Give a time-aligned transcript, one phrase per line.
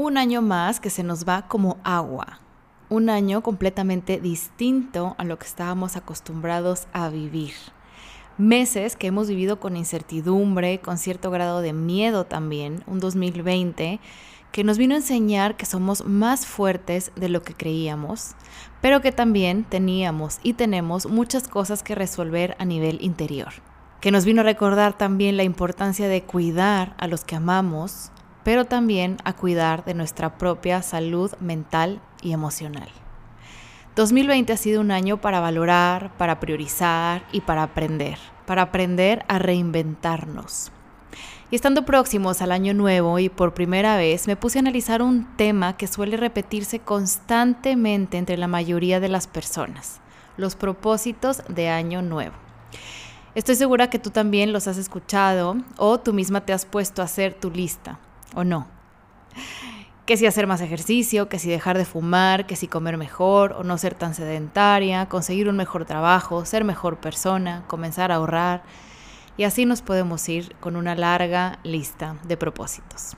[0.00, 2.40] un año más que se nos va como agua.
[2.88, 7.52] Un año completamente distinto a lo que estábamos acostumbrados a vivir.
[8.38, 14.00] Meses que hemos vivido con incertidumbre, con cierto grado de miedo también, un 2020
[14.52, 18.36] que nos vino a enseñar que somos más fuertes de lo que creíamos,
[18.80, 23.52] pero que también teníamos y tenemos muchas cosas que resolver a nivel interior.
[24.00, 28.10] Que nos vino a recordar también la importancia de cuidar a los que amamos,
[28.44, 32.88] pero también a cuidar de nuestra propia salud mental y emocional.
[33.96, 39.38] 2020 ha sido un año para valorar, para priorizar y para aprender, para aprender a
[39.38, 40.70] reinventarnos.
[41.50, 45.36] Y estando próximos al año nuevo y por primera vez me puse a analizar un
[45.36, 50.00] tema que suele repetirse constantemente entre la mayoría de las personas,
[50.36, 52.36] los propósitos de año nuevo.
[53.34, 57.06] Estoy segura que tú también los has escuchado o tú misma te has puesto a
[57.06, 57.98] hacer tu lista,
[58.34, 58.66] ¿o no?
[60.06, 63.62] Que si hacer más ejercicio, que si dejar de fumar, que si comer mejor o
[63.62, 68.62] no ser tan sedentaria, conseguir un mejor trabajo, ser mejor persona, comenzar a ahorrar,
[69.36, 73.16] y así nos podemos ir con una larga lista de propósitos.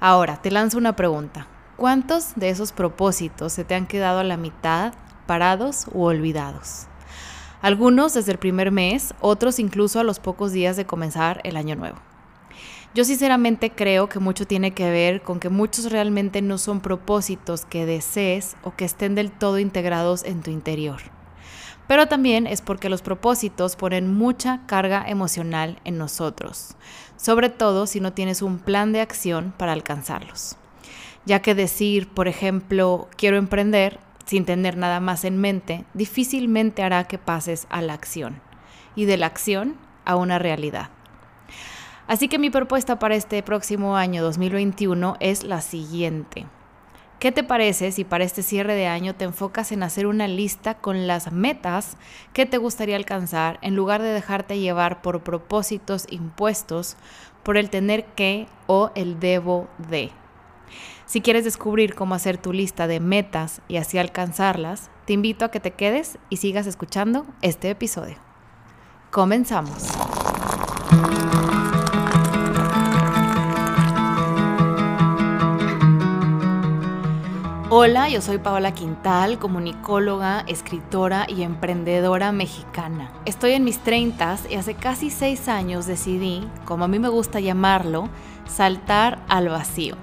[0.00, 1.46] Ahora, te lanzo una pregunta.
[1.76, 4.94] ¿Cuántos de esos propósitos se te han quedado a la mitad,
[5.26, 6.86] parados u olvidados?
[7.62, 11.74] Algunos desde el primer mes, otros incluso a los pocos días de comenzar el año
[11.74, 11.96] nuevo.
[12.94, 17.64] Yo sinceramente creo que mucho tiene que ver con que muchos realmente no son propósitos
[17.64, 21.00] que desees o que estén del todo integrados en tu interior
[21.86, 26.76] pero también es porque los propósitos ponen mucha carga emocional en nosotros,
[27.16, 30.56] sobre todo si no tienes un plan de acción para alcanzarlos.
[31.26, 37.04] Ya que decir, por ejemplo, quiero emprender sin tener nada más en mente, difícilmente hará
[37.04, 38.40] que pases a la acción
[38.96, 40.88] y de la acción a una realidad.
[42.06, 46.46] Así que mi propuesta para este próximo año 2021 es la siguiente.
[47.18, 50.74] ¿Qué te parece si para este cierre de año te enfocas en hacer una lista
[50.74, 51.96] con las metas
[52.34, 56.96] que te gustaría alcanzar en lugar de dejarte llevar por propósitos impuestos
[57.42, 60.10] por el tener que o el debo de?
[61.06, 65.50] Si quieres descubrir cómo hacer tu lista de metas y así alcanzarlas, te invito a
[65.50, 68.16] que te quedes y sigas escuchando este episodio.
[69.10, 69.88] Comenzamos.
[77.76, 83.10] Hola, yo soy Paola Quintal, comunicóloga, escritora y emprendedora mexicana.
[83.24, 87.40] Estoy en mis 30 y hace casi 6 años decidí, como a mí me gusta
[87.40, 88.08] llamarlo,
[88.46, 89.96] saltar al vacío.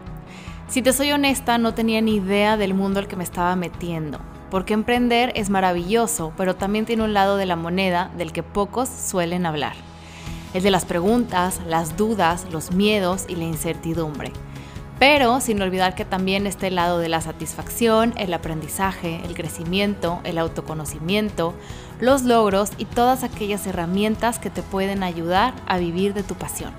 [0.67, 4.19] Si te soy honesta, no tenía ni idea del mundo al que me estaba metiendo,
[4.49, 8.89] porque emprender es maravilloso, pero también tiene un lado de la moneda del que pocos
[8.89, 9.75] suelen hablar.
[10.53, 14.33] El de las preguntas, las dudas, los miedos y la incertidumbre
[15.01, 20.21] pero sin olvidar que también está el lado de la satisfacción, el aprendizaje, el crecimiento,
[20.23, 21.55] el autoconocimiento,
[21.99, 26.71] los logros y todas aquellas herramientas que te pueden ayudar a vivir de tu pasión.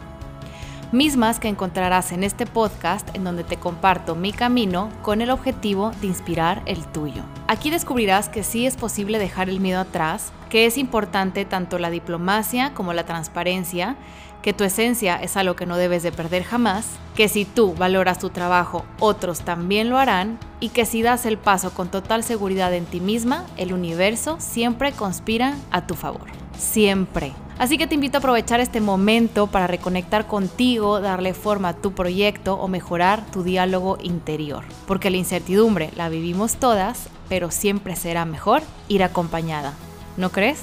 [0.92, 5.90] Mismas que encontrarás en este podcast en donde te comparto mi camino con el objetivo
[6.00, 7.24] de inspirar el tuyo.
[7.48, 11.90] Aquí descubrirás que sí es posible dejar el miedo atrás, que es importante tanto la
[11.90, 13.96] diplomacia como la transparencia,
[14.42, 18.18] que tu esencia es algo que no debes de perder jamás, que si tú valoras
[18.18, 22.74] tu trabajo, otros también lo harán y que si das el paso con total seguridad
[22.74, 26.26] en ti misma, el universo siempre conspira a tu favor.
[26.58, 27.32] Siempre.
[27.58, 31.92] Así que te invito a aprovechar este momento para reconectar contigo, darle forma a tu
[31.92, 34.64] proyecto o mejorar tu diálogo interior.
[34.86, 39.74] Porque la incertidumbre la vivimos todas, pero siempre será mejor ir acompañada.
[40.16, 40.60] ¿No crees?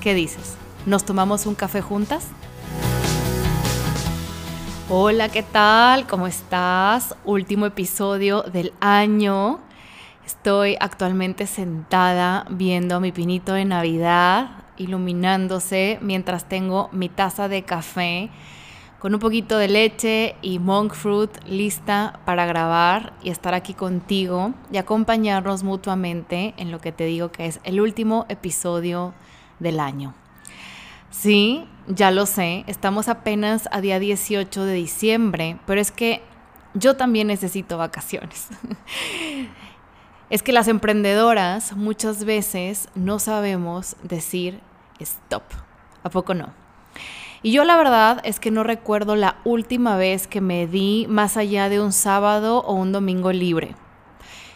[0.00, 0.54] ¿Qué dices?
[0.86, 2.28] ¿Nos tomamos un café juntas?
[4.88, 6.06] Hola, ¿qué tal?
[6.06, 7.16] ¿Cómo estás?
[7.24, 9.58] Último episodio del año.
[10.24, 18.30] Estoy actualmente sentada viendo mi pinito de Navidad iluminándose mientras tengo mi taza de café
[19.00, 24.54] con un poquito de leche y monk fruit lista para grabar y estar aquí contigo
[24.70, 29.14] y acompañarnos mutuamente en lo que te digo que es el último episodio
[29.58, 30.14] del año.
[31.10, 36.22] Sí, ya lo sé, estamos apenas a día 18 de diciembre, pero es que
[36.74, 38.48] yo también necesito vacaciones.
[40.30, 44.60] es que las emprendedoras muchas veces no sabemos decir
[44.98, 45.44] stop.
[46.02, 46.52] ¿A poco no?
[47.42, 51.36] Y yo la verdad es que no recuerdo la última vez que me di más
[51.36, 53.74] allá de un sábado o un domingo libre.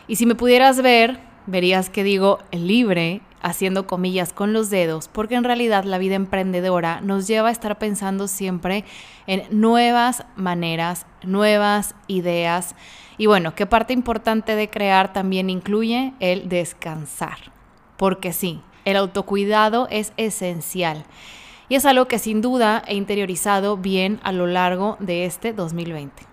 [0.09, 5.35] Y si me pudieras ver, verías que digo libre haciendo comillas con los dedos, porque
[5.35, 8.85] en realidad la vida emprendedora nos lleva a estar pensando siempre
[9.27, 12.75] en nuevas maneras, nuevas ideas.
[13.19, 17.39] Y bueno, qué parte importante de crear también incluye el descansar,
[17.97, 21.05] porque sí, el autocuidado es esencial.
[21.69, 26.25] Y es algo que sin duda he interiorizado bien a lo largo de este 2020.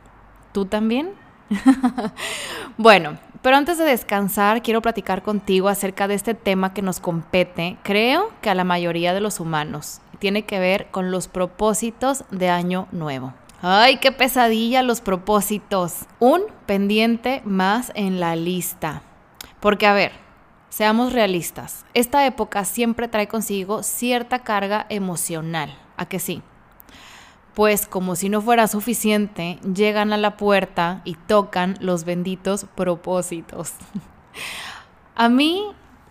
[0.52, 1.12] ¿Tú también?
[2.78, 7.78] bueno, pero antes de descansar, quiero platicar contigo acerca de este tema que nos compete,
[7.84, 10.02] creo que a la mayoría de los humanos.
[10.20, 13.34] Tiene que ver con los propósitos de año nuevo.
[13.62, 16.06] Ay, qué pesadilla los propósitos.
[16.20, 19.02] Un pendiente más en la lista.
[19.60, 20.12] Porque a ver,
[20.70, 21.86] seamos realistas.
[21.94, 25.76] Esta época siempre trae consigo cierta carga emocional.
[25.98, 26.44] ¿A que sí?
[27.58, 33.74] Pues como si no fuera suficiente, llegan a la puerta y tocan los benditos propósitos.
[35.16, 35.64] a mí,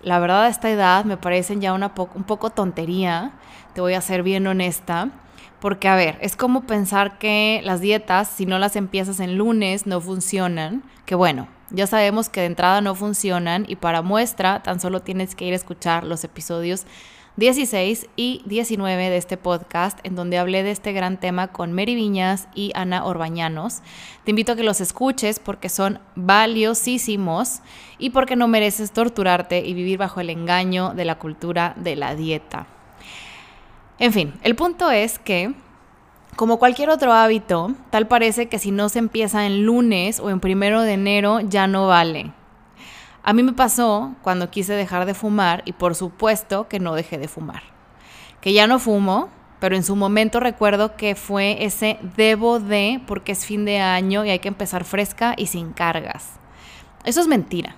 [0.03, 3.31] la verdad, a esta edad me parecen ya una un poco tontería,
[3.75, 5.11] te voy a ser bien honesta,
[5.61, 9.87] porque a ver, es como pensar que las dietas, si no las empiezas en lunes,
[9.87, 14.81] no funcionan, que bueno, ya sabemos que de entrada no funcionan y para muestra tan
[14.81, 16.87] solo tienes que ir a escuchar los episodios
[17.37, 21.95] 16 y 19 de este podcast, en donde hablé de este gran tema con Mary
[21.95, 23.83] Viñas y Ana Orbañanos.
[24.25, 27.61] Te invito a que los escuches porque son valiosísimos
[27.99, 32.15] y porque no mereces torturarte y vivir bajo el engaño de la cultura de la
[32.15, 32.67] dieta.
[33.99, 35.55] En fin, el punto es que
[36.37, 40.41] como cualquier otro hábito, tal parece que si no se empieza en lunes o en
[40.41, 42.33] primero de enero ya no vale.
[43.27, 47.19] A mí me pasó cuando quise dejar de fumar y por supuesto que no dejé
[47.19, 47.65] de fumar.
[48.41, 53.33] Que ya no fumo, pero en su momento recuerdo que fue ese debo de porque
[53.33, 56.35] es fin de año y hay que empezar fresca y sin cargas.
[57.03, 57.75] Eso es mentira.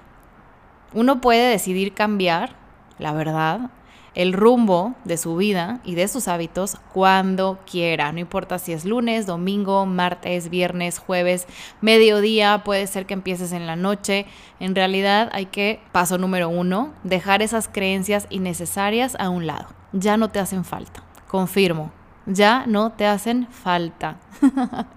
[0.93, 2.55] Uno puede decidir cambiar,
[2.99, 3.71] la verdad,
[4.19, 8.11] el rumbo de su vida y de sus hábitos cuando quiera.
[8.11, 11.47] No importa si es lunes, domingo, martes, viernes, jueves,
[11.81, 14.27] mediodía, puede ser que empieces en la noche.
[14.59, 19.69] En realidad hay que, paso número uno, dejar esas creencias innecesarias a un lado.
[19.93, 21.05] Ya no te hacen falta.
[21.29, 21.93] Confirmo,
[22.27, 24.17] ya no te hacen falta.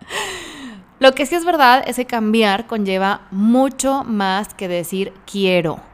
[0.99, 5.90] Lo que sí es verdad es que cambiar conlleva mucho más que decir quiero.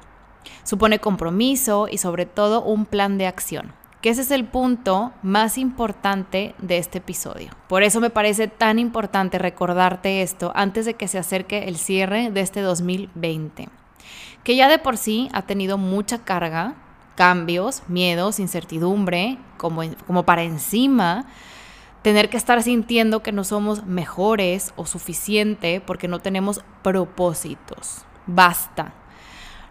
[0.64, 5.58] Supone compromiso y sobre todo un plan de acción que ese es el punto más
[5.58, 7.50] importante de este episodio.
[7.68, 12.30] Por eso me parece tan importante recordarte esto antes de que se acerque el cierre
[12.30, 13.70] de este 2020,
[14.44, 16.76] que ya de por sí ha tenido mucha carga,
[17.16, 21.26] cambios, miedos, incertidumbre, como, como para encima
[22.04, 28.06] tener que estar sintiendo que no somos mejores o suficiente porque no tenemos propósitos.
[28.28, 28.94] Basta.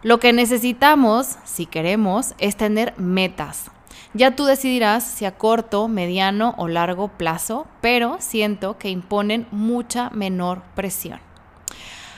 [0.03, 3.71] Lo que necesitamos, si queremos, es tener metas.
[4.15, 10.11] Ya tú decidirás si a corto, mediano o largo plazo, pero siento que imponen mucha
[10.11, 11.21] menor presión.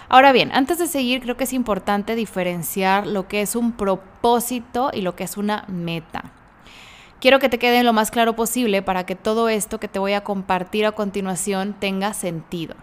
[0.08, 4.90] Ahora bien, antes de seguir, creo que es importante diferenciar lo que es un propósito
[4.92, 6.32] y lo que es una meta.
[7.20, 10.12] Quiero que te quede lo más claro posible para que todo esto que te voy
[10.12, 12.74] a compartir a continuación tenga sentido.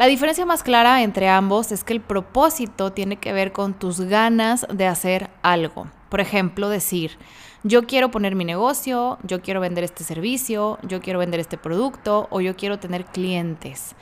[0.00, 4.00] La diferencia más clara entre ambos es que el propósito tiene que ver con tus
[4.00, 5.88] ganas de hacer algo.
[6.08, 7.18] Por ejemplo, decir,
[7.64, 12.28] yo quiero poner mi negocio, yo quiero vender este servicio, yo quiero vender este producto
[12.30, 13.94] o yo quiero tener clientes.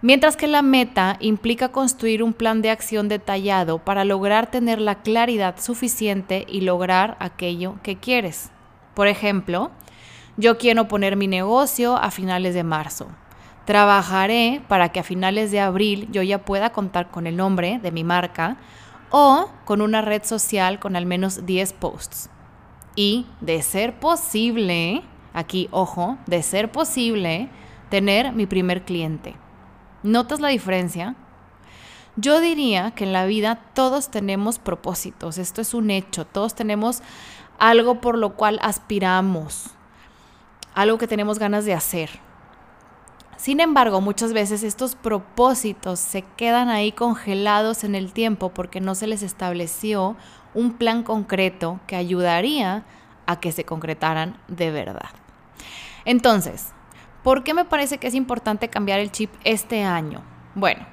[0.00, 5.02] Mientras que la meta implica construir un plan de acción detallado para lograr tener la
[5.02, 8.52] claridad suficiente y lograr aquello que quieres.
[8.94, 9.72] Por ejemplo,
[10.36, 13.08] yo quiero poner mi negocio a finales de marzo.
[13.64, 17.92] Trabajaré para que a finales de abril yo ya pueda contar con el nombre de
[17.92, 18.56] mi marca
[19.10, 22.28] o con una red social con al menos 10 posts.
[22.96, 25.02] Y de ser posible,
[25.32, 27.48] aquí ojo, de ser posible,
[27.88, 29.36] tener mi primer cliente.
[30.02, 31.14] ¿Notas la diferencia?
[32.16, 37.02] Yo diría que en la vida todos tenemos propósitos, esto es un hecho, todos tenemos
[37.58, 39.70] algo por lo cual aspiramos,
[40.74, 42.10] algo que tenemos ganas de hacer.
[43.42, 48.94] Sin embargo, muchas veces estos propósitos se quedan ahí congelados en el tiempo porque no
[48.94, 50.14] se les estableció
[50.54, 52.84] un plan concreto que ayudaría
[53.26, 55.10] a que se concretaran de verdad.
[56.04, 56.68] Entonces,
[57.24, 60.22] ¿por qué me parece que es importante cambiar el chip este año?
[60.54, 60.86] Bueno,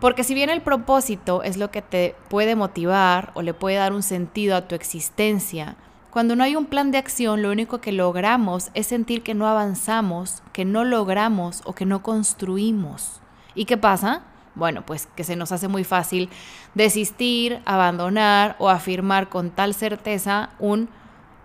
[0.00, 3.92] porque si bien el propósito es lo que te puede motivar o le puede dar
[3.92, 5.76] un sentido a tu existencia,
[6.12, 9.48] cuando no hay un plan de acción, lo único que logramos es sentir que no
[9.48, 13.22] avanzamos, que no logramos o que no construimos.
[13.54, 14.20] ¿Y qué pasa?
[14.54, 16.28] Bueno, pues que se nos hace muy fácil
[16.74, 20.90] desistir, abandonar o afirmar con tal certeza un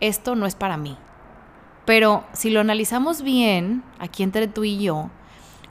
[0.01, 0.97] esto no es para mí.
[1.85, 5.09] Pero si lo analizamos bien, aquí entre tú y yo,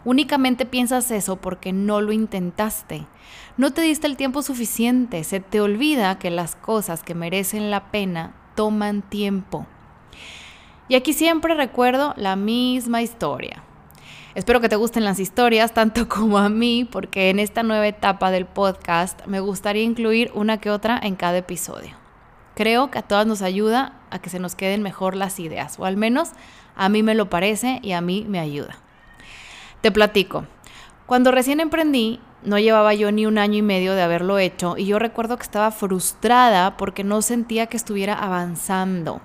[0.07, 3.05] únicamente piensas eso porque no lo intentaste.
[3.59, 7.91] No te diste el tiempo suficiente, se te olvida que las cosas que merecen la
[7.91, 9.67] pena toman tiempo.
[10.89, 13.63] Y aquí siempre recuerdo la misma historia.
[14.35, 18.31] Espero que te gusten las historias tanto como a mí, porque en esta nueva etapa
[18.31, 21.97] del podcast me gustaría incluir una que otra en cada episodio.
[22.55, 25.85] Creo que a todas nos ayuda a que se nos queden mejor las ideas, o
[25.85, 26.31] al menos
[26.75, 28.77] a mí me lo parece y a mí me ayuda.
[29.81, 30.47] Te platico.
[31.07, 34.87] Cuando recién emprendí, no llevaba yo ni un año y medio de haberlo hecho y
[34.87, 39.21] yo recuerdo que estaba frustrada porque no sentía que estuviera avanzando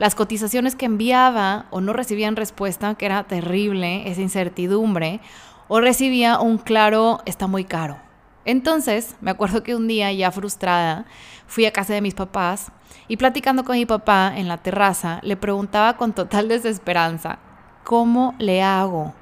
[0.00, 5.20] las cotizaciones que enviaba o no recibían respuesta, que era terrible, esa incertidumbre,
[5.68, 7.98] o recibía un claro, está muy caro.
[8.46, 11.04] Entonces, me acuerdo que un día, ya frustrada,
[11.46, 12.72] fui a casa de mis papás
[13.08, 17.38] y platicando con mi papá en la terraza, le preguntaba con total desesperanza,
[17.84, 19.12] ¿cómo le hago?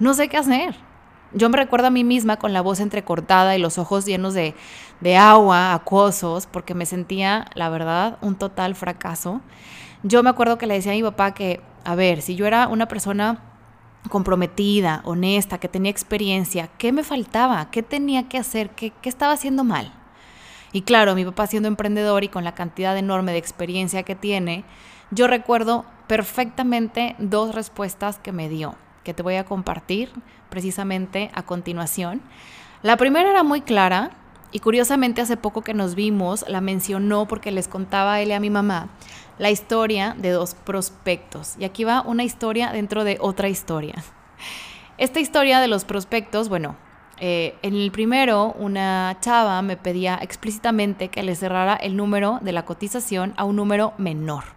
[0.00, 0.85] No sé qué hacer.
[1.32, 4.54] Yo me recuerdo a mí misma con la voz entrecortada y los ojos llenos de,
[5.00, 9.40] de agua, acuosos, porque me sentía, la verdad, un total fracaso.
[10.02, 12.68] Yo me acuerdo que le decía a mi papá que, a ver, si yo era
[12.68, 13.40] una persona
[14.08, 17.70] comprometida, honesta, que tenía experiencia, ¿qué me faltaba?
[17.70, 18.70] ¿Qué tenía que hacer?
[18.70, 19.92] ¿Qué, qué estaba haciendo mal?
[20.72, 24.64] Y claro, mi papá siendo emprendedor y con la cantidad enorme de experiencia que tiene,
[25.10, 28.74] yo recuerdo perfectamente dos respuestas que me dio,
[29.06, 30.10] que te voy a compartir
[30.50, 32.22] precisamente a continuación.
[32.82, 34.10] La primera era muy clara
[34.50, 38.32] y curiosamente hace poco que nos vimos la mencionó porque les contaba a él y
[38.32, 38.88] a mi mamá
[39.38, 41.54] la historia de dos prospectos.
[41.56, 43.94] Y aquí va una historia dentro de otra historia.
[44.98, 46.74] Esta historia de los prospectos, bueno,
[47.20, 52.50] eh, en el primero una chava me pedía explícitamente que le cerrara el número de
[52.50, 54.55] la cotización a un número menor.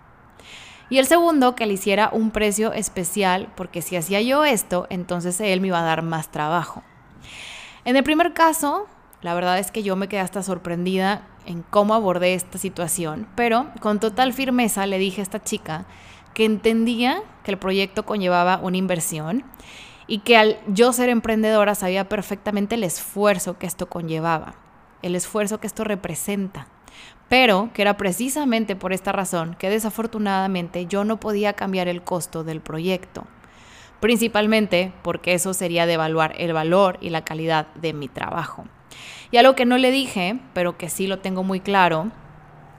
[0.89, 5.39] Y el segundo que le hiciera un precio especial porque si hacía yo esto, entonces
[5.39, 6.83] él me iba a dar más trabajo.
[7.85, 8.87] En el primer caso,
[9.21, 13.67] la verdad es que yo me quedé hasta sorprendida en cómo abordé esta situación, pero
[13.81, 15.85] con total firmeza le dije a esta chica
[16.33, 19.43] que entendía que el proyecto conllevaba una inversión
[20.07, 24.55] y que al yo ser emprendedora sabía perfectamente el esfuerzo que esto conllevaba,
[25.01, 26.67] el esfuerzo que esto representa,
[27.29, 32.43] pero que era precisamente por esta razón que desafortunadamente yo no podía cambiar el costo
[32.43, 33.25] del proyecto,
[33.99, 38.65] principalmente porque eso sería devaluar el valor y la calidad de mi trabajo.
[39.31, 42.11] Y algo que no le dije, pero que sí lo tengo muy claro,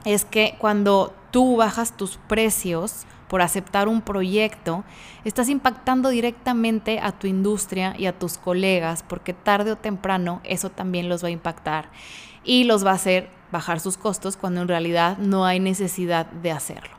[0.05, 4.83] es que cuando tú bajas tus precios por aceptar un proyecto,
[5.25, 10.71] estás impactando directamente a tu industria y a tus colegas, porque tarde o temprano eso
[10.71, 11.91] también los va a impactar
[12.43, 16.53] y los va a hacer bajar sus costos cuando en realidad no hay necesidad de
[16.53, 16.97] hacerlo.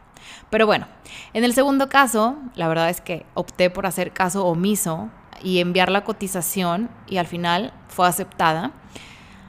[0.49, 0.87] Pero bueno,
[1.33, 5.09] en el segundo caso, la verdad es que opté por hacer caso omiso
[5.43, 8.71] y enviar la cotización y al final fue aceptada.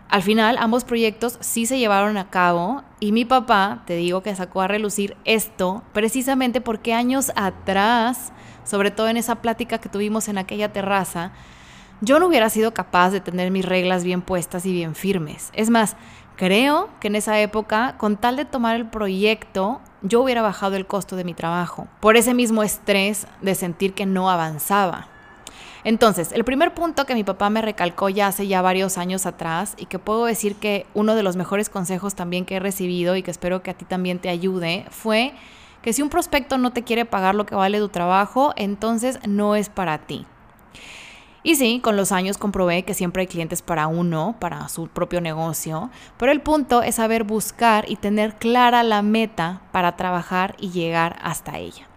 [0.08, 4.34] Al final, ambos proyectos sí se llevaron a cabo y mi papá, te digo que
[4.36, 8.32] sacó a relucir esto precisamente porque años atrás,
[8.62, 11.32] sobre todo en esa plática que tuvimos en aquella terraza,
[12.02, 15.50] yo no hubiera sido capaz de tener mis reglas bien puestas y bien firmes.
[15.54, 15.96] Es más,
[16.36, 20.84] creo que en esa época, con tal de tomar el proyecto, yo hubiera bajado el
[20.84, 25.06] costo de mi trabajo, por ese mismo estrés de sentir que no avanzaba.
[25.84, 29.74] Entonces, el primer punto que mi papá me recalcó ya hace ya varios años atrás
[29.76, 33.22] y que puedo decir que uno de los mejores consejos también que he recibido y
[33.22, 35.34] que espero que a ti también te ayude fue
[35.82, 39.54] que si un prospecto no te quiere pagar lo que vale tu trabajo, entonces no
[39.54, 40.26] es para ti.
[41.44, 45.20] Y sí, con los años comprobé que siempre hay clientes para uno, para su propio
[45.20, 50.70] negocio, pero el punto es saber buscar y tener clara la meta para trabajar y
[50.70, 51.88] llegar hasta ella.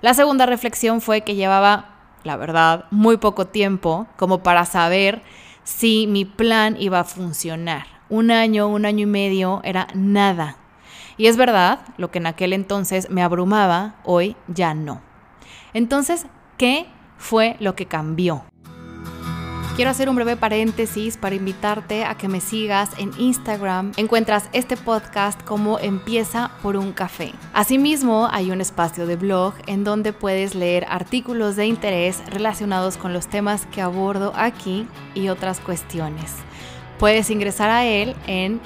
[0.00, 1.96] La segunda reflexión fue que llevaba
[2.26, 5.22] la verdad, muy poco tiempo como para saber
[5.64, 7.86] si mi plan iba a funcionar.
[8.08, 10.56] Un año, un año y medio era nada.
[11.16, 15.00] Y es verdad, lo que en aquel entonces me abrumaba, hoy ya no.
[15.72, 16.26] Entonces,
[16.58, 18.44] ¿qué fue lo que cambió?
[19.76, 23.92] Quiero hacer un breve paréntesis para invitarte a que me sigas en Instagram.
[23.98, 27.34] Encuentras este podcast como Empieza por un café.
[27.52, 33.12] Asimismo, hay un espacio de blog en donde puedes leer artículos de interés relacionados con
[33.12, 36.32] los temas que abordo aquí y otras cuestiones.
[36.98, 38.62] Puedes ingresar a él en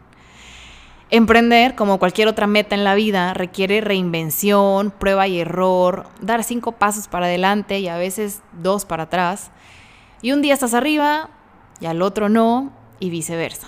[1.11, 6.73] Emprender, como cualquier otra meta en la vida, requiere reinvención, prueba y error, dar cinco
[6.73, 9.51] pasos para adelante y a veces dos para atrás.
[10.21, 11.29] Y un día estás arriba
[11.79, 13.68] y al otro no, y viceversa.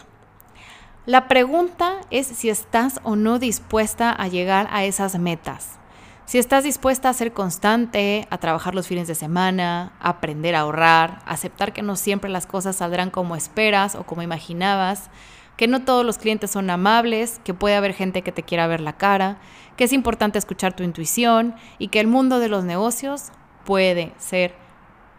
[1.05, 5.79] La pregunta es si estás o no dispuesta a llegar a esas metas.
[6.25, 10.61] Si estás dispuesta a ser constante, a trabajar los fines de semana, a aprender a
[10.61, 15.09] ahorrar, a aceptar que no siempre las cosas saldrán como esperas o como imaginabas,
[15.57, 18.79] que no todos los clientes son amables, que puede haber gente que te quiera ver
[18.79, 19.39] la cara,
[19.75, 23.31] que es importante escuchar tu intuición y que el mundo de los negocios
[23.65, 24.55] puede ser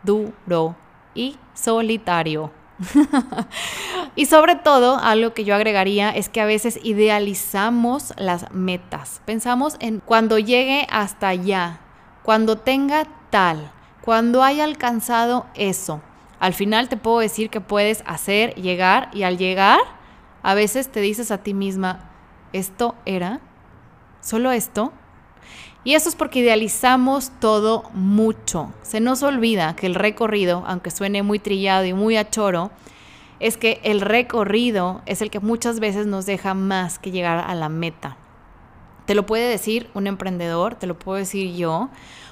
[0.02, 0.76] duro
[1.14, 2.61] y solitario.
[4.16, 9.22] y sobre todo, algo que yo agregaría es que a veces idealizamos las metas.
[9.24, 11.80] Pensamos en cuando llegue hasta allá,
[12.22, 16.00] cuando tenga tal, cuando haya alcanzado eso.
[16.40, 19.80] Al final te puedo decir que puedes hacer, llegar y al llegar
[20.42, 22.10] a veces te dices a ti misma,
[22.52, 23.40] ¿esto era?
[24.20, 24.92] ¿Solo esto?
[25.84, 28.72] Y eso es porque idealizamos todo mucho.
[28.82, 32.70] Se nos olvida que el recorrido, aunque suene muy trillado y muy a choro,
[33.40, 37.54] es que el recorrido es el que muchas veces nos deja más que llegar a
[37.56, 38.16] la meta.
[39.06, 41.88] Te lo puede decir un emprendedor, te lo puedo decir yo,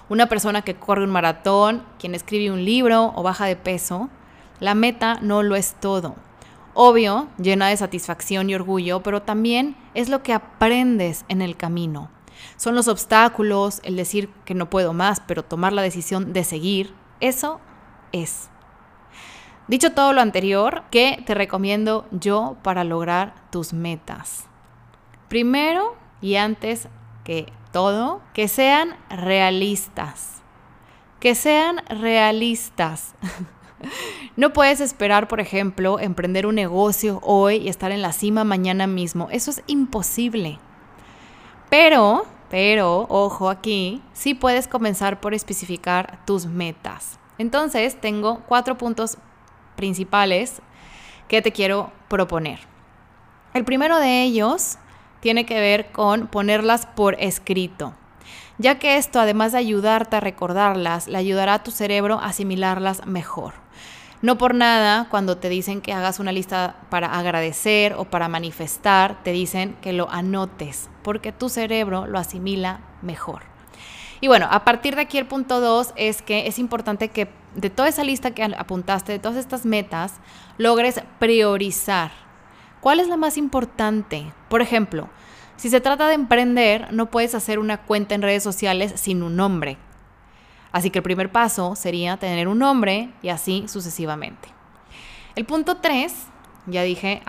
[0.09, 4.09] una persona que corre un maratón, quien escribe un libro o baja de peso.
[4.61, 6.15] La meta no lo es todo.
[6.75, 12.09] Obvio, llena de satisfacción y orgullo, pero también es lo que aprendes en el camino.
[12.57, 16.95] Son los obstáculos, el decir que no puedo más, pero tomar la decisión de seguir.
[17.21, 17.61] Eso
[18.13, 18.51] es.
[19.69, 24.47] Dicho todo lo anterior, ¿qué te recomiendo yo para lograr tus metas?
[25.29, 26.89] Primero y antes
[27.23, 30.43] que todo, que sean realistas.
[31.21, 33.15] Que sean realistas.
[34.37, 38.87] No puedes esperar, por ejemplo, emprender un negocio hoy y estar en la cima mañana
[38.87, 39.29] mismo.
[39.31, 40.59] Eso es imposible.
[41.71, 47.19] Pero, pero, ojo aquí, sí puedes comenzar por especificar tus metas.
[47.39, 49.17] Entonces, tengo cuatro puntos
[49.77, 50.61] principales
[51.29, 52.59] que te quiero proponer.
[53.55, 54.77] El primero de ellos
[55.21, 57.95] tiene que ver con ponerlas por escrito
[58.61, 63.07] ya que esto, además de ayudarte a recordarlas, le ayudará a tu cerebro a asimilarlas
[63.07, 63.55] mejor.
[64.23, 69.23] No por nada, cuando te dicen que hagas una lista para agradecer o para manifestar,
[69.23, 73.43] te dicen que lo anotes, porque tu cerebro lo asimila mejor.
[74.21, 77.71] Y bueno, a partir de aquí el punto 2 es que es importante que de
[77.71, 80.15] toda esa lista que apuntaste, de todas estas metas,
[80.59, 82.11] logres priorizar.
[82.83, 84.35] ¿Cuál es la más importante?
[84.51, 85.09] Por ejemplo,
[85.57, 89.37] si se trata de emprender, no puedes hacer una cuenta en redes sociales sin un
[89.37, 89.79] nombre.
[90.73, 94.49] Así que el primer paso sería tener un nombre y así sucesivamente.
[95.37, 96.13] El punto 3,
[96.67, 97.23] ya dije,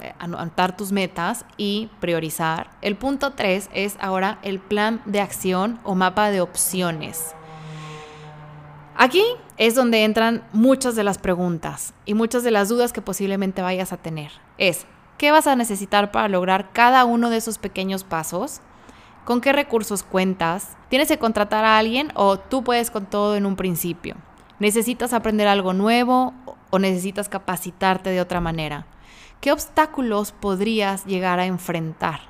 [0.00, 2.70] eh, anotar tus metas y priorizar.
[2.82, 7.34] El punto 3 es ahora el plan de acción o mapa de opciones.
[8.96, 9.24] Aquí
[9.56, 13.92] es donde entran muchas de las preguntas y muchas de las dudas que posiblemente vayas
[13.92, 14.32] a tener.
[14.58, 14.86] Es,
[15.18, 18.60] ¿qué vas a necesitar para lograr cada uno de esos pequeños pasos?
[19.24, 20.76] ¿Con qué recursos cuentas?
[20.88, 24.16] ¿Tienes que contratar a alguien o tú puedes con todo en un principio?
[24.58, 26.34] ¿Necesitas aprender algo nuevo
[26.70, 28.86] o necesitas capacitarte de otra manera?
[29.40, 32.20] ¿Qué obstáculos podrías llegar a enfrentar?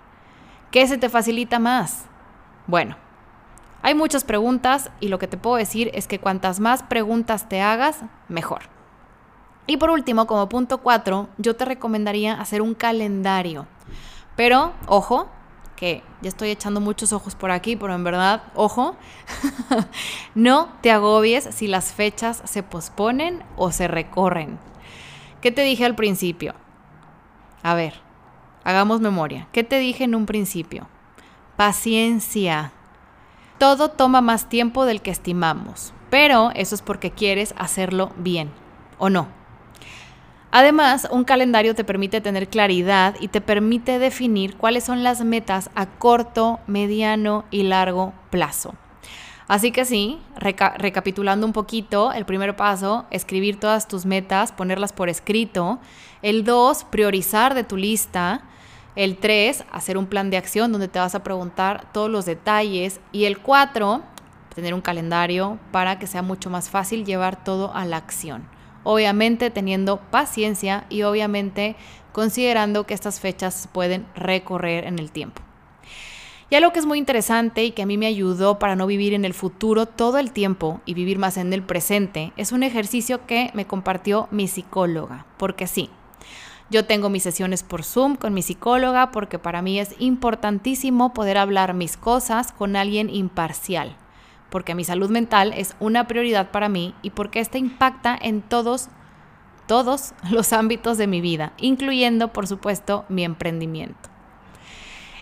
[0.70, 2.04] ¿Qué se te facilita más?
[2.66, 2.96] Bueno,
[3.80, 7.62] hay muchas preguntas y lo que te puedo decir es que cuantas más preguntas te
[7.62, 8.62] hagas, mejor.
[9.66, 13.66] Y por último, como punto 4, yo te recomendaría hacer un calendario.
[14.36, 15.28] Pero, ojo,
[15.82, 18.94] que ya estoy echando muchos ojos por aquí, pero en verdad, ojo,
[20.36, 24.60] no te agobies si las fechas se posponen o se recorren.
[25.40, 26.54] ¿Qué te dije al principio?
[27.64, 27.94] A ver,
[28.62, 29.48] hagamos memoria.
[29.50, 30.86] ¿Qué te dije en un principio?
[31.56, 32.70] Paciencia.
[33.58, 38.52] Todo toma más tiempo del que estimamos, pero eso es porque quieres hacerlo bien,
[38.98, 39.26] ¿o no?
[40.54, 45.70] Además, un calendario te permite tener claridad y te permite definir cuáles son las metas
[45.74, 48.74] a corto, mediano y largo plazo.
[49.48, 55.08] Así que sí, recapitulando un poquito, el primer paso, escribir todas tus metas, ponerlas por
[55.08, 55.78] escrito.
[56.20, 58.42] El dos, priorizar de tu lista.
[58.94, 63.00] El tres, hacer un plan de acción donde te vas a preguntar todos los detalles.
[63.10, 64.02] Y el cuatro,
[64.54, 68.46] tener un calendario para que sea mucho más fácil llevar todo a la acción
[68.84, 71.76] obviamente teniendo paciencia y obviamente
[72.12, 75.42] considerando que estas fechas pueden recorrer en el tiempo.
[76.50, 79.14] Y algo que es muy interesante y que a mí me ayudó para no vivir
[79.14, 83.24] en el futuro todo el tiempo y vivir más en el presente es un ejercicio
[83.26, 85.88] que me compartió mi psicóloga, porque sí,
[86.68, 91.38] yo tengo mis sesiones por Zoom con mi psicóloga porque para mí es importantísimo poder
[91.38, 93.96] hablar mis cosas con alguien imparcial
[94.52, 98.88] porque mi salud mental es una prioridad para mí y porque esta impacta en todos,
[99.66, 104.10] todos los ámbitos de mi vida, incluyendo, por supuesto, mi emprendimiento.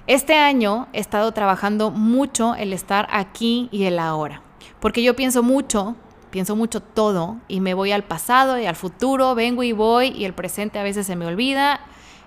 [0.09, 4.43] Este año he estado trabajando mucho el estar aquí y el ahora,
[4.81, 5.95] porque yo pienso mucho,
[6.33, 10.25] pienso mucho todo y me voy al pasado y al futuro, vengo y voy y
[10.25, 11.81] el presente a veces se me olvida.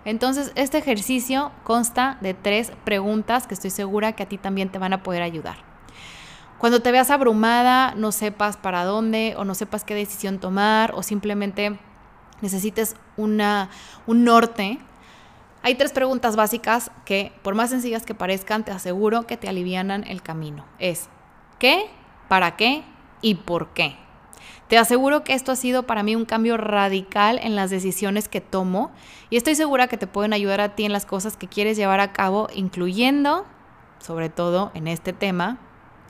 [0.06, 4.80] Entonces, este ejercicio consta de tres preguntas que estoy segura que a ti también te
[4.80, 5.73] van a poder ayudar.
[6.58, 11.04] Cuando te veas abrumada, no sepas para dónde o no sepas qué decisión tomar o
[11.04, 11.78] simplemente
[12.42, 13.70] necesites una,
[14.08, 14.80] un norte,
[15.66, 20.04] hay tres preguntas básicas que, por más sencillas que parezcan, te aseguro que te alivianan
[20.06, 20.66] el camino.
[20.78, 21.08] Es
[21.58, 21.90] ¿qué?
[22.28, 22.84] ¿Para qué?
[23.22, 23.96] ¿Y por qué?
[24.68, 28.42] Te aseguro que esto ha sido para mí un cambio radical en las decisiones que
[28.42, 28.92] tomo
[29.30, 32.02] y estoy segura que te pueden ayudar a ti en las cosas que quieres llevar
[32.02, 33.46] a cabo, incluyendo,
[34.00, 35.60] sobre todo en este tema,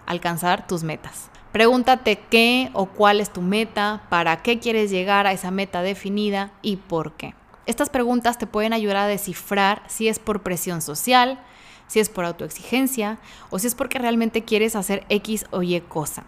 [0.06, 1.30] alcanzar tus metas.
[1.52, 6.52] Pregúntate qué o cuál es tu meta, para qué quieres llegar a esa meta definida
[6.62, 7.36] y por qué.
[7.66, 11.40] Estas preguntas te pueden ayudar a descifrar si es por presión social,
[11.88, 13.20] si es por autoexigencia
[13.52, 16.24] o si es porque realmente quieres hacer X o Y cosa.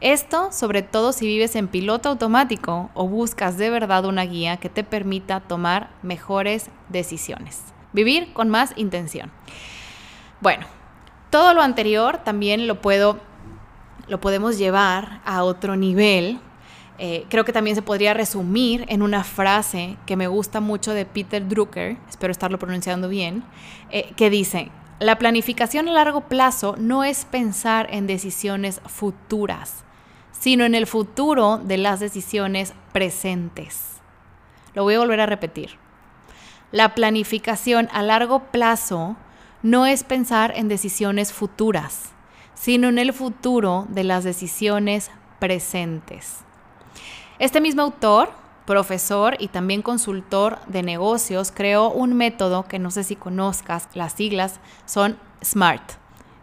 [0.00, 4.68] Esto sobre todo si vives en piloto automático o buscas de verdad una guía que
[4.68, 7.62] te permita tomar mejores decisiones.
[7.92, 9.30] Vivir con más intención.
[10.40, 10.66] Bueno,
[11.30, 13.20] todo lo anterior también lo puedo,
[14.08, 16.40] lo podemos llevar a otro nivel.
[16.98, 21.06] Eh, creo que también se podría resumir en una frase que me gusta mucho de
[21.06, 23.44] Peter Drucker, espero estarlo pronunciando bien,
[23.90, 29.84] eh, que dice, la planificación a largo plazo no es pensar en decisiones futuras,
[30.32, 34.00] sino en el futuro de las decisiones presentes.
[34.74, 35.78] Lo voy a volver a repetir.
[36.72, 39.16] La planificación a largo plazo
[39.62, 42.12] no es pensar en decisiones futuras,
[42.54, 46.38] sino en el futuro de las decisiones presentes.
[47.38, 48.30] Este mismo autor,
[48.66, 54.12] profesor y también consultor de negocios, creó un método que no sé si conozcas, las
[54.12, 55.92] siglas son SMART,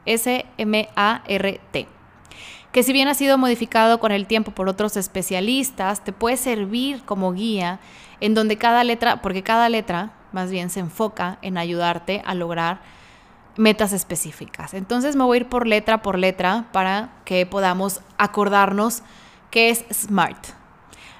[0.06, 1.88] S-M-A-R-T,
[2.72, 7.04] que si bien ha sido modificado con el tiempo por otros especialistas, te puede servir
[7.04, 7.80] como guía
[8.20, 12.82] en donde cada letra, porque cada letra más bien se enfoca en ayudarte a lograr
[13.58, 14.74] metas específicas.
[14.74, 19.04] Entonces me voy a ir por letra por letra para que podamos acordarnos
[19.52, 20.48] qué es SMART.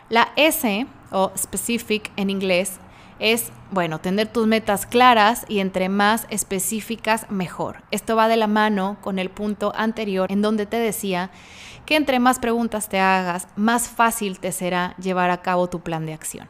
[0.10, 2.80] La S o specific en inglés
[3.20, 7.84] es, bueno, tener tus metas claras y entre más específicas mejor.
[7.92, 11.32] Esto va de la mano con el punto anterior en donde te decía
[11.86, 16.06] que entre más preguntas te hagas, más fácil te será llevar a cabo tu plan
[16.06, 16.50] de acción.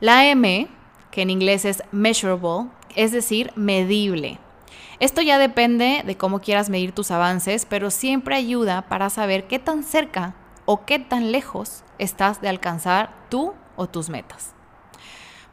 [0.00, 0.68] La M,
[1.10, 4.38] que en inglés es measurable, es decir, medible.
[5.00, 9.58] Esto ya depende de cómo quieras medir tus avances, pero siempre ayuda para saber qué
[9.58, 10.34] tan cerca
[10.66, 14.52] o qué tan lejos estás de alcanzar tú o tus metas.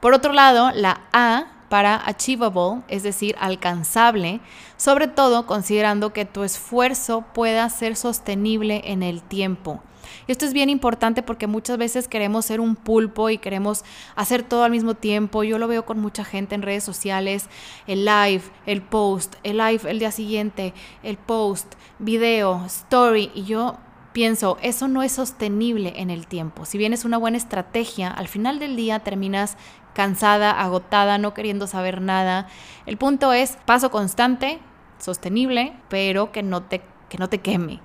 [0.02, 4.42] Por otro lado, la A para achievable, es decir, alcanzable,
[4.76, 9.82] sobre todo considerando que tu esfuerzo pueda ser sostenible en el tiempo.
[10.28, 13.84] Y esto es bien importante porque muchas veces queremos ser un pulpo y queremos
[14.16, 15.44] hacer todo al mismo tiempo.
[15.44, 17.48] Yo lo veo con mucha gente en redes sociales,
[17.88, 23.32] el live, el post, el live el día siguiente, el post, video, story.
[23.34, 23.78] Y yo
[24.14, 26.66] pienso, eso no es sostenible en el tiempo.
[26.66, 29.58] Si bien es una buena estrategia, al final del día terminas
[29.94, 32.48] cansada, agotada, no queriendo saber nada.
[32.86, 34.60] El punto es paso constante,
[35.00, 37.80] sostenible, pero que no te, que no te queme,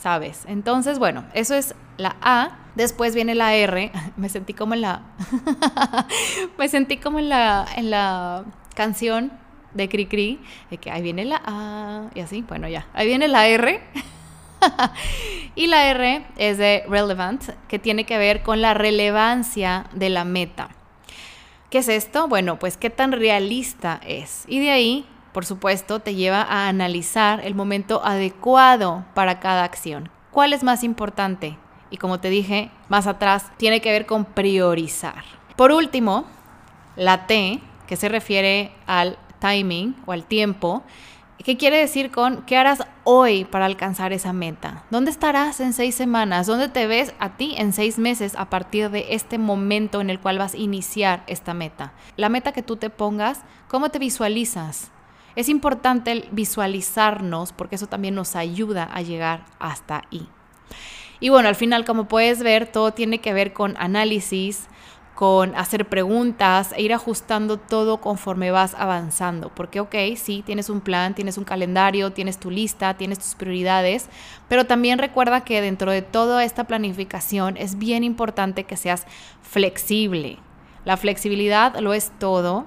[0.00, 0.44] ¿sabes?
[0.46, 2.58] Entonces, bueno, eso es la A.
[2.74, 3.92] Después viene la R.
[4.16, 5.02] Me sentí como en la.
[6.58, 9.32] me sentí como en la, en la canción
[9.74, 12.42] de Cri Cri, de que ahí viene la A y así.
[12.42, 12.86] Bueno, ya.
[12.94, 13.80] Ahí viene la R.
[15.54, 20.24] y la R es de relevant, que tiene que ver con la relevancia de la
[20.24, 20.70] meta.
[21.70, 22.28] ¿Qué es esto?
[22.28, 24.44] Bueno, pues qué tan realista es.
[24.48, 25.06] Y de ahí,
[25.38, 30.10] por supuesto, te lleva a analizar el momento adecuado para cada acción.
[30.32, 31.56] ¿Cuál es más importante?
[31.90, 35.22] Y como te dije más atrás, tiene que ver con priorizar.
[35.54, 36.24] Por último,
[36.96, 40.82] la T, que se refiere al timing o al tiempo,
[41.44, 44.82] ¿Qué quiere decir con qué harás hoy para alcanzar esa meta?
[44.90, 46.48] ¿Dónde estarás en seis semanas?
[46.48, 50.18] ¿Dónde te ves a ti en seis meses a partir de este momento en el
[50.18, 51.92] cual vas a iniciar esta meta?
[52.16, 54.90] La meta que tú te pongas, ¿cómo te visualizas?
[55.38, 60.26] Es importante visualizarnos porque eso también nos ayuda a llegar hasta ahí.
[61.20, 64.66] Y bueno, al final, como puedes ver, todo tiene que ver con análisis,
[65.14, 69.52] con hacer preguntas e ir ajustando todo conforme vas avanzando.
[69.54, 74.08] Porque, ok, sí, tienes un plan, tienes un calendario, tienes tu lista, tienes tus prioridades,
[74.48, 79.06] pero también recuerda que dentro de toda esta planificación es bien importante que seas
[79.42, 80.38] flexible.
[80.84, 82.66] La flexibilidad lo es todo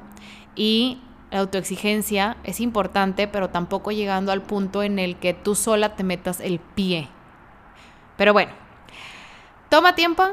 [0.56, 1.00] y
[1.32, 6.04] la autoexigencia es importante, pero tampoco llegando al punto en el que tú sola te
[6.04, 7.08] metas el pie.
[8.18, 8.52] Pero bueno,
[9.70, 10.24] toma tiempo,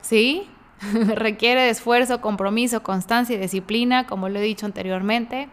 [0.00, 0.50] ¿sí?
[1.14, 5.48] Requiere esfuerzo, compromiso, constancia y disciplina, como lo he dicho anteriormente.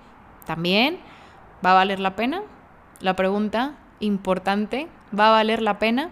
[0.46, 1.00] También,
[1.64, 2.42] ¿va a valer la pena?
[3.02, 6.10] La pregunta importante, ¿va a valer la pena?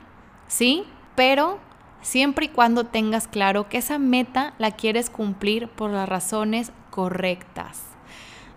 [0.48, 0.86] Sí,
[1.16, 1.60] pero
[2.02, 7.93] siempre y cuando tengas claro que esa meta la quieres cumplir por las razones correctas.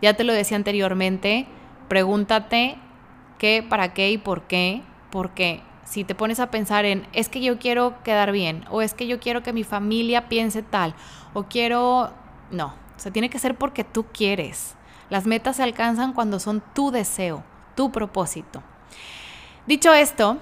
[0.02, 1.46] Ya te lo decía anteriormente,
[1.88, 2.76] pregúntate
[3.38, 7.40] qué, para qué y por qué, porque si te pones a pensar en, es que
[7.40, 10.94] yo quiero quedar bien, o es que yo quiero que mi familia piense tal,
[11.32, 12.12] o quiero...
[12.50, 14.74] No, o sea, tiene que ser porque tú quieres.
[15.10, 18.62] Las metas se alcanzan cuando son tu deseo, tu propósito.
[19.66, 20.38] Dicho esto,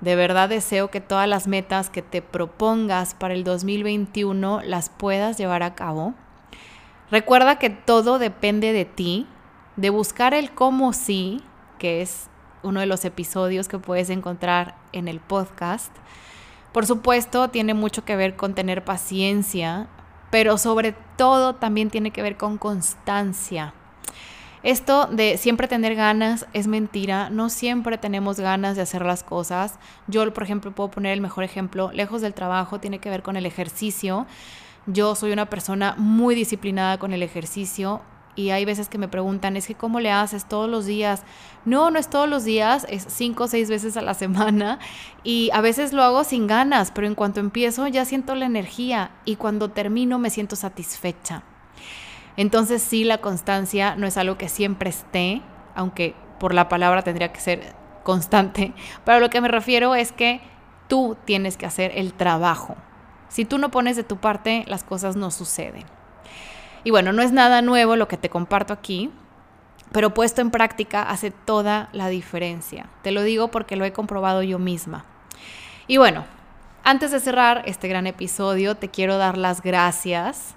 [0.00, 5.38] de verdad deseo que todas las metas que te propongas para el 2021 las puedas
[5.38, 6.14] llevar a cabo.
[7.10, 9.26] Recuerda que todo depende de ti,
[9.76, 11.42] de buscar el cómo sí,
[11.78, 12.28] que es
[12.62, 15.94] uno de los episodios que puedes encontrar en el podcast.
[16.72, 19.86] Por supuesto, tiene mucho que ver con tener paciencia,
[20.30, 23.72] pero sobre todo también tiene que ver con constancia.
[24.62, 29.78] Esto de siempre tener ganas es mentira, no siempre tenemos ganas de hacer las cosas.
[30.08, 33.36] Yo, por ejemplo, puedo poner el mejor ejemplo, lejos del trabajo, tiene que ver con
[33.36, 34.26] el ejercicio.
[34.90, 38.02] Yo soy una persona muy disciplinada con el ejercicio,
[38.38, 41.24] y hay veces que me preguntan, es que ¿cómo le haces todos los días?
[41.64, 44.78] No, no es todos los días, es cinco o seis veces a la semana
[45.24, 49.10] y a veces lo hago sin ganas, pero en cuanto empiezo ya siento la energía
[49.24, 51.42] y cuando termino me siento satisfecha.
[52.36, 55.42] Entonces sí, la constancia no es algo que siempre esté,
[55.74, 57.74] aunque por la palabra tendría que ser
[58.04, 58.72] constante,
[59.04, 60.40] pero lo que me refiero es que
[60.86, 62.76] tú tienes que hacer el trabajo.
[63.28, 65.84] Si tú no pones de tu parte, las cosas no suceden.
[66.84, 69.10] Y bueno, no es nada nuevo lo que te comparto aquí,
[69.92, 72.86] pero puesto en práctica hace toda la diferencia.
[73.02, 75.04] Te lo digo porque lo he comprobado yo misma.
[75.86, 76.24] Y bueno,
[76.84, 80.54] antes de cerrar este gran episodio, te quiero dar las gracias.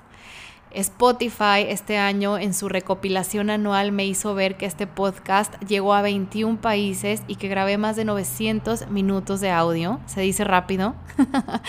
[0.73, 6.01] Spotify este año en su recopilación anual me hizo ver que este podcast llegó a
[6.01, 9.99] 21 países y que grabé más de 900 minutos de audio.
[10.05, 10.95] Se dice rápido.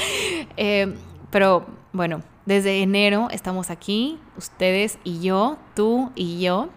[0.57, 0.95] Eh,
[1.31, 6.69] pero bueno, desde enero estamos aquí, ustedes y yo, tú y yo.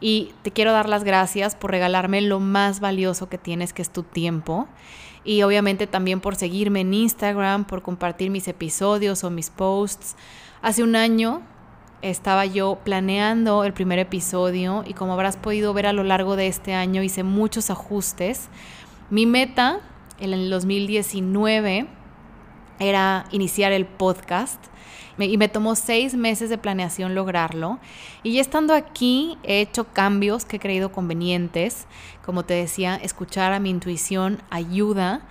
[0.00, 3.90] Y te quiero dar las gracias por regalarme lo más valioso que tienes, que es
[3.90, 4.68] tu tiempo.
[5.24, 10.14] Y obviamente también por seguirme en Instagram, por compartir mis episodios o mis posts.
[10.62, 11.42] Hace un año
[12.02, 16.46] estaba yo planeando el primer episodio y como habrás podido ver a lo largo de
[16.46, 18.48] este año hice muchos ajustes.
[19.10, 19.80] Mi meta
[20.20, 21.86] en el 2019
[22.78, 24.62] era iniciar el podcast
[25.18, 27.78] y me tomó seis meses de planeación lograrlo.
[28.22, 31.86] Y ya estando aquí he hecho cambios que he creído convenientes.
[32.24, 35.22] Como te decía, escuchar a mi intuición ayuda.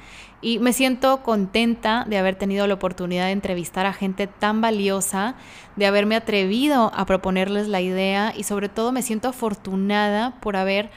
[0.45, 5.33] Y me siento contenta de haber tenido la oportunidad de entrevistar a gente tan valiosa,
[5.75, 10.91] de haberme atrevido a proponerles la idea y sobre todo me siento afortunada por haber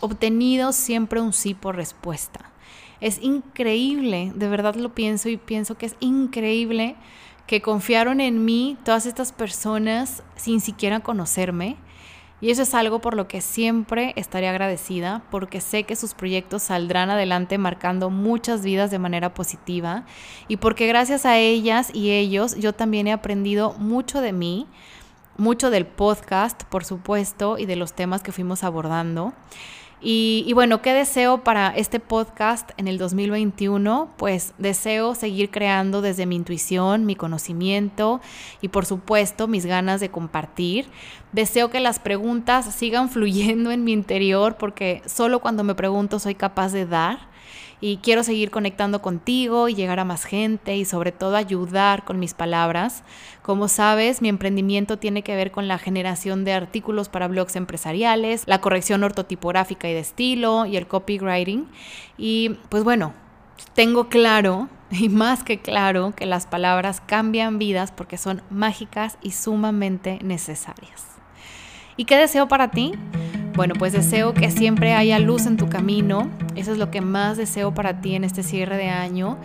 [0.00, 2.50] obtenido siempre un sí por respuesta.
[3.00, 6.96] Es increíble, de verdad lo pienso y pienso que es increíble
[7.46, 11.76] que confiaron en mí todas estas personas sin siquiera conocerme.
[12.40, 16.62] Y eso es algo por lo que siempre estaré agradecida, porque sé que sus proyectos
[16.62, 20.04] saldrán adelante marcando muchas vidas de manera positiva
[20.48, 24.66] y porque gracias a ellas y ellos yo también he aprendido mucho de mí,
[25.36, 29.34] mucho del podcast, por supuesto, y de los temas que fuimos abordando.
[30.02, 34.08] Y, bueno, ¿qué deseo para este podcast en el 2021?
[34.16, 38.22] Pues deseo seguir creando desde mi intuición, mi conocimiento
[38.62, 40.86] y por supuesto mis ganas de compartir.
[41.32, 46.34] Deseo que las preguntas sigan fluyendo en mi interior porque solo cuando me pregunto soy
[46.34, 47.28] capaz de dar
[47.80, 52.18] y quiero seguir conectando contigo y llegar a más gente y sobre todo ayudar con
[52.18, 53.02] mis palabras.
[53.42, 58.42] Como sabes, mi emprendimiento tiene que ver con la generación de artículos para blogs empresariales,
[58.46, 61.68] la corrección ortotipográfica y de estilo y el copywriting.
[62.18, 63.14] Y pues bueno,
[63.74, 69.32] tengo claro y más que claro que las palabras cambian vidas porque son mágicas y
[69.32, 71.06] sumamente necesarias.
[71.96, 72.92] ¿Y qué deseo para ti?
[73.60, 76.30] Bueno, pues deseo que siempre haya luz en tu camino.
[76.56, 79.36] Eso es lo que más deseo para ti en este cierre de año.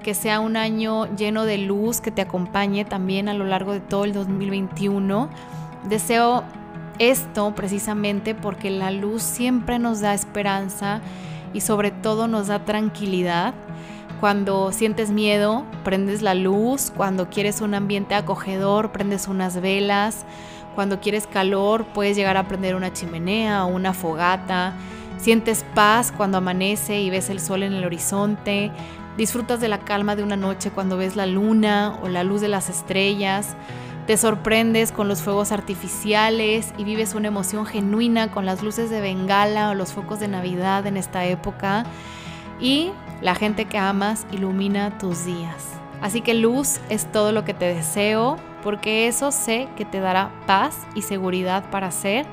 [0.00, 3.80] Que sea un año lleno de luz, que te acompañe también a lo largo de
[3.80, 5.28] todo el 2021.
[5.88, 6.44] Deseo
[7.00, 11.00] esto precisamente porque la luz siempre nos da esperanza
[11.52, 13.54] y sobre todo nos da tranquilidad.
[14.20, 16.92] Cuando sientes miedo, prendes la luz.
[16.96, 20.24] Cuando quieres un ambiente acogedor, prendes unas velas.
[20.74, 24.74] Cuando quieres calor, puedes llegar a prender una chimenea o una fogata.
[25.18, 28.70] Sientes paz cuando amanece y ves el sol en el horizonte.
[29.16, 32.48] Disfrutas de la calma de una noche cuando ves la luna o la luz de
[32.48, 33.54] las estrellas.
[34.06, 39.00] Te sorprendes con los fuegos artificiales y vives una emoción genuina con las luces de
[39.00, 41.84] Bengala o los focos de Navidad en esta época.
[42.60, 42.90] Y
[43.22, 45.73] la gente que amas ilumina tus días.
[46.04, 50.32] Así que luz es todo lo que te deseo porque eso sé que te dará
[50.46, 52.26] paz y seguridad para hacer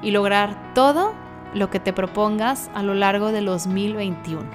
[0.00, 1.12] y lograr todo
[1.52, 4.48] lo que te propongas a lo largo del 2021.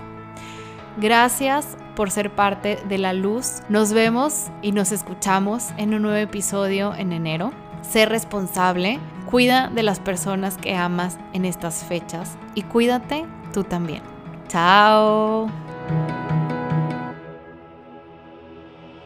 [0.98, 3.62] Gracias por ser parte de la luz.
[3.70, 7.52] Nos vemos y nos escuchamos en un nuevo episodio en enero.
[7.84, 8.98] Sé responsable,
[9.30, 14.02] cuida de las personas que amas en estas fechas y cuídate tú también.
[14.48, 15.52] Chao.